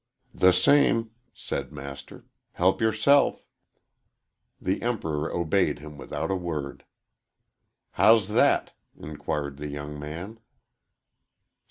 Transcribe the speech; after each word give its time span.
"The 0.33 0.51
same," 0.51 1.11
said 1.31 1.71
Master. 1.71 2.25
"Help 2.53 2.81
yourself." 2.81 3.45
The 4.59 4.81
Emperor 4.81 5.31
obeyed 5.31 5.77
him 5.77 5.95
without 5.95 6.31
a 6.31 6.35
word. 6.35 6.85
"How's 7.91 8.29
that?" 8.29 8.73
inquired 8.99 9.57
the 9.57 9.67
young 9.67 9.99
man. 9.99 10.39